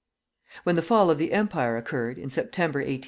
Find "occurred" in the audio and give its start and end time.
1.77-2.17